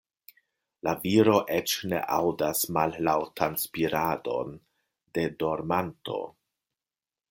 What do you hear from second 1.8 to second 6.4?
ne aŭdas mallaŭtan spiradon de dormanto.